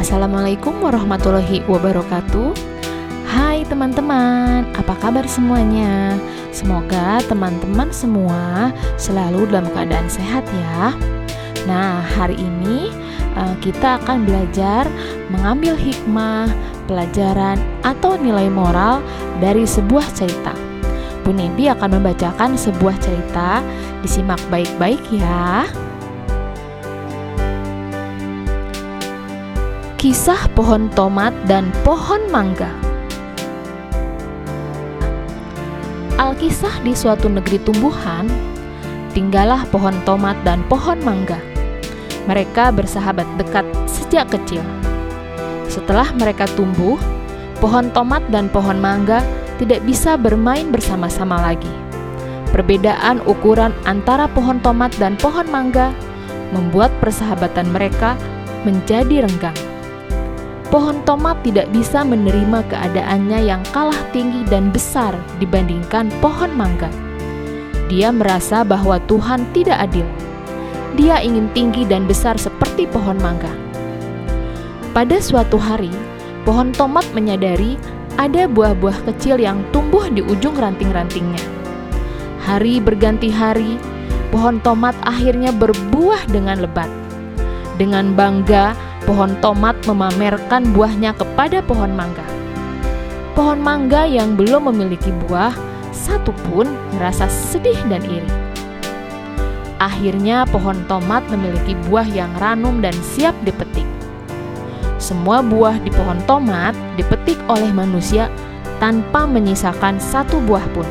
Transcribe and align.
Assalamualaikum 0.00 0.80
warahmatullahi 0.80 1.60
wabarakatuh. 1.68 2.56
Hai 3.28 3.68
teman-teman, 3.68 4.64
apa 4.72 4.96
kabar 4.96 5.28
semuanya? 5.28 6.16
Semoga 6.56 7.20
teman-teman 7.28 7.92
semua 7.92 8.72
selalu 8.96 9.52
dalam 9.52 9.68
keadaan 9.68 10.08
sehat 10.08 10.48
ya. 10.56 10.96
Nah, 11.68 12.00
hari 12.00 12.40
ini 12.40 12.88
uh, 13.36 13.52
kita 13.60 14.00
akan 14.00 14.24
belajar 14.24 14.88
mengambil 15.28 15.76
hikmah, 15.76 16.48
pelajaran, 16.88 17.60
atau 17.84 18.16
nilai 18.16 18.48
moral 18.48 19.04
dari 19.36 19.68
sebuah 19.68 20.08
cerita. 20.16 20.56
Bu 21.28 21.36
Nebi 21.36 21.68
akan 21.68 22.00
membacakan 22.00 22.56
sebuah 22.56 22.96
cerita, 23.04 23.60
disimak 24.00 24.40
baik-baik 24.48 25.04
ya. 25.12 25.68
Kisah 30.00 30.48
pohon 30.56 30.88
tomat 30.96 31.28
dan 31.44 31.68
pohon 31.84 32.24
mangga. 32.32 32.72
Alkisah 36.16 36.72
di 36.80 36.96
suatu 36.96 37.28
negeri 37.28 37.60
tumbuhan, 37.60 38.24
tinggallah 39.12 39.60
pohon 39.68 39.92
tomat 40.08 40.40
dan 40.40 40.64
pohon 40.72 40.96
mangga. 41.04 41.36
Mereka 42.24 42.72
bersahabat 42.72 43.28
dekat 43.36 43.68
sejak 43.84 44.32
kecil. 44.32 44.64
Setelah 45.68 46.08
mereka 46.16 46.48
tumbuh, 46.56 46.96
pohon 47.60 47.92
tomat 47.92 48.24
dan 48.32 48.48
pohon 48.48 48.80
mangga 48.80 49.20
tidak 49.60 49.84
bisa 49.84 50.16
bermain 50.16 50.72
bersama-sama 50.72 51.44
lagi. 51.44 51.68
Perbedaan 52.56 53.20
ukuran 53.28 53.76
antara 53.84 54.32
pohon 54.32 54.64
tomat 54.64 54.96
dan 54.96 55.20
pohon 55.20 55.44
mangga 55.52 55.92
membuat 56.56 56.88
persahabatan 57.04 57.68
mereka 57.68 58.16
menjadi 58.64 59.28
renggang 59.28 59.69
pohon 60.70 61.02
tomat 61.02 61.42
tidak 61.42 61.66
bisa 61.74 62.06
menerima 62.06 62.62
keadaannya 62.70 63.42
yang 63.42 63.62
kalah 63.74 63.98
tinggi 64.14 64.46
dan 64.46 64.70
besar 64.70 65.12
dibandingkan 65.42 66.08
pohon 66.22 66.54
mangga. 66.54 66.88
Dia 67.90 68.14
merasa 68.14 68.62
bahwa 68.62 69.02
Tuhan 69.10 69.50
tidak 69.50 69.90
adil. 69.90 70.06
Dia 70.94 71.18
ingin 71.18 71.50
tinggi 71.50 71.82
dan 71.82 72.06
besar 72.06 72.38
seperti 72.38 72.86
pohon 72.86 73.18
mangga. 73.18 73.50
Pada 74.94 75.18
suatu 75.18 75.58
hari, 75.58 75.90
pohon 76.46 76.70
tomat 76.70 77.06
menyadari 77.10 77.74
ada 78.14 78.46
buah-buah 78.46 79.10
kecil 79.10 79.42
yang 79.42 79.66
tumbuh 79.74 80.06
di 80.06 80.22
ujung 80.22 80.54
ranting-rantingnya. 80.54 81.42
Hari 82.46 82.78
berganti 82.78 83.30
hari, 83.30 83.74
pohon 84.30 84.62
tomat 84.62 84.94
akhirnya 85.02 85.50
berbuah 85.50 86.30
dengan 86.30 86.62
lebat. 86.62 86.90
Dengan 87.74 88.14
bangga, 88.14 88.74
pohon 89.04 89.36
tomat 89.40 89.76
memamerkan 89.88 90.72
buahnya 90.76 91.16
kepada 91.16 91.64
pohon 91.64 91.92
mangga. 91.96 92.26
Pohon 93.32 93.62
mangga 93.62 94.04
yang 94.04 94.36
belum 94.36 94.68
memiliki 94.68 95.14
buah 95.26 95.54
satu 95.94 96.34
pun 96.50 96.68
merasa 96.96 97.26
sedih 97.30 97.78
dan 97.88 98.02
iri. 98.04 98.28
Akhirnya 99.80 100.44
pohon 100.44 100.76
tomat 100.84 101.24
memiliki 101.32 101.72
buah 101.88 102.04
yang 102.04 102.28
ranum 102.36 102.84
dan 102.84 102.92
siap 103.00 103.32
dipetik. 103.48 103.88
Semua 105.00 105.40
buah 105.40 105.80
di 105.80 105.88
pohon 105.88 106.20
tomat 106.28 106.76
dipetik 107.00 107.40
oleh 107.48 107.72
manusia 107.72 108.28
tanpa 108.76 109.24
menyisakan 109.24 109.96
satu 109.96 110.36
buah 110.44 110.66
pun. 110.76 110.84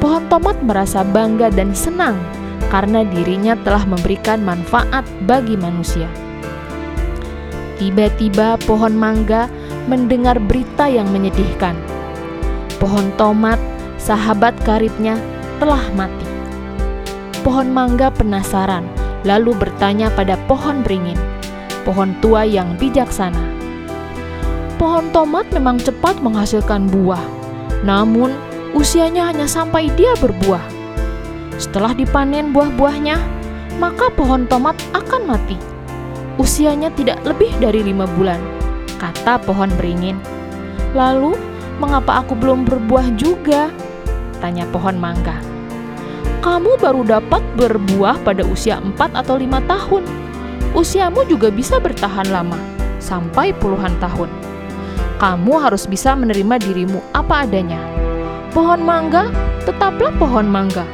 Pohon 0.00 0.24
tomat 0.32 0.56
merasa 0.64 1.04
bangga 1.04 1.52
dan 1.52 1.76
senang 1.76 2.16
karena 2.72 3.04
dirinya 3.04 3.52
telah 3.60 3.84
memberikan 3.84 4.40
manfaat 4.40 5.04
bagi 5.28 5.60
manusia. 5.60 6.08
Tiba-tiba 7.76 8.56
pohon 8.64 8.96
mangga 8.96 9.52
mendengar 9.84 10.40
berita 10.40 10.88
yang 10.88 11.12
menyedihkan. 11.12 11.76
Pohon 12.80 13.12
tomat, 13.20 13.60
sahabat 14.00 14.56
karibnya, 14.64 15.20
telah 15.60 15.84
mati. 15.92 16.24
Pohon 17.44 17.68
mangga 17.68 18.08
penasaran, 18.08 18.88
lalu 19.28 19.52
bertanya 19.52 20.08
pada 20.08 20.40
pohon 20.48 20.80
beringin, 20.80 21.20
pohon 21.84 22.16
tua 22.24 22.48
yang 22.48 22.80
bijaksana. 22.80 23.44
Pohon 24.80 25.12
tomat 25.12 25.44
memang 25.52 25.76
cepat 25.76 26.16
menghasilkan 26.24 26.88
buah, 26.88 27.22
namun 27.84 28.32
usianya 28.72 29.28
hanya 29.28 29.44
sampai 29.44 29.92
dia 30.00 30.16
berbuah. 30.16 30.64
Setelah 31.60 31.92
dipanen 31.92 32.56
buah-buahnya, 32.56 33.20
maka 33.76 34.08
pohon 34.16 34.48
tomat 34.48 34.76
akan 34.96 35.28
mati 35.28 35.75
usianya 36.36 36.92
tidak 36.92 37.20
lebih 37.24 37.52
dari 37.60 37.80
lima 37.80 38.04
bulan, 38.16 38.40
kata 39.00 39.40
pohon 39.44 39.72
beringin. 39.80 40.20
Lalu, 40.92 41.36
mengapa 41.80 42.24
aku 42.24 42.36
belum 42.36 42.64
berbuah 42.68 43.16
juga? 43.16 43.72
Tanya 44.40 44.68
pohon 44.68 44.96
mangga. 45.00 45.36
Kamu 46.44 46.78
baru 46.78 47.02
dapat 47.02 47.42
berbuah 47.58 48.22
pada 48.22 48.46
usia 48.46 48.78
empat 48.78 49.12
atau 49.16 49.40
lima 49.40 49.58
tahun. 49.66 50.04
Usiamu 50.76 51.24
juga 51.26 51.48
bisa 51.48 51.80
bertahan 51.80 52.28
lama, 52.28 52.60
sampai 53.00 53.56
puluhan 53.56 53.96
tahun. 53.98 54.28
Kamu 55.16 55.56
harus 55.56 55.88
bisa 55.88 56.12
menerima 56.12 56.60
dirimu 56.60 57.00
apa 57.16 57.48
adanya. 57.48 57.80
Pohon 58.52 58.84
mangga, 58.84 59.32
tetaplah 59.64 60.12
pohon 60.20 60.44
mangga. 60.44 60.84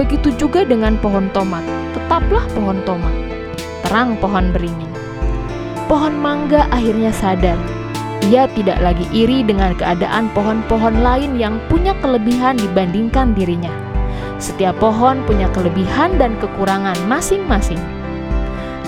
Begitu 0.00 0.32
juga 0.40 0.64
dengan 0.64 0.96
pohon 0.96 1.28
tomat, 1.36 1.64
tetaplah 1.92 2.44
pohon 2.56 2.80
tomat 2.88 3.27
terang 3.88 4.20
pohon 4.20 4.52
beringin. 4.52 4.92
Pohon 5.88 6.20
mangga 6.20 6.68
akhirnya 6.68 7.08
sadar. 7.08 7.56
Ia 8.28 8.44
tidak 8.52 8.84
lagi 8.84 9.08
iri 9.16 9.40
dengan 9.40 9.72
keadaan 9.72 10.28
pohon-pohon 10.36 11.00
lain 11.00 11.40
yang 11.40 11.56
punya 11.72 11.96
kelebihan 12.04 12.60
dibandingkan 12.60 13.32
dirinya. 13.32 13.72
Setiap 14.36 14.76
pohon 14.76 15.24
punya 15.24 15.48
kelebihan 15.56 16.20
dan 16.20 16.36
kekurangan 16.36 17.00
masing-masing. 17.08 17.80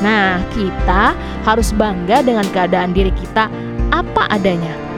Nah, 0.04 0.44
kita 0.52 1.16
harus 1.48 1.72
bangga 1.72 2.20
dengan 2.20 2.44
keadaan 2.52 2.92
diri 2.92 3.10
kita 3.16 3.48
apa 3.88 4.28
adanya. 4.28 4.89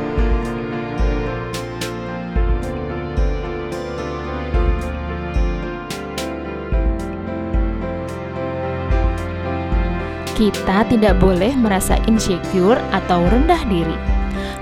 Kita 10.35 10.85
tidak 10.89 11.19
boleh 11.21 11.53
merasa 11.55 12.01
insecure 12.09 12.79
atau 12.93 13.25
rendah 13.29 13.61
diri. 13.69 13.97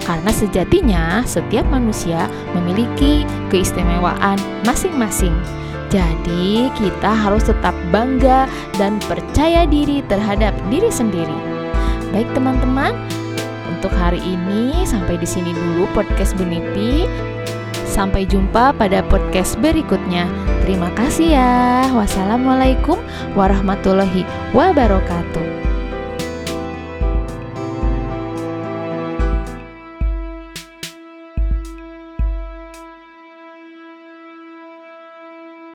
Karena 0.00 0.32
sejatinya 0.32 1.04
setiap 1.28 1.66
manusia 1.70 2.26
memiliki 2.56 3.22
keistimewaan 3.52 4.40
masing-masing. 4.66 5.34
Jadi, 5.90 6.70
kita 6.78 7.10
harus 7.10 7.50
tetap 7.50 7.74
bangga 7.90 8.46
dan 8.78 9.02
percaya 9.10 9.66
diri 9.66 10.06
terhadap 10.06 10.54
diri 10.70 10.86
sendiri. 10.86 11.34
Baik, 12.14 12.30
teman-teman, 12.30 12.94
untuk 13.80 13.90
hari 13.96 14.22
ini 14.22 14.86
sampai 14.86 15.18
di 15.18 15.26
sini 15.26 15.50
dulu 15.50 15.90
podcast 15.90 16.38
Bunipi. 16.38 17.10
Sampai 17.90 18.22
jumpa 18.22 18.70
pada 18.78 19.02
podcast 19.02 19.58
berikutnya. 19.58 20.30
Terima 20.62 20.94
kasih 20.94 21.34
ya. 21.34 21.90
Wassalamualaikum 21.90 23.02
warahmatullahi 23.34 24.22
wabarakatuh. 24.54 25.49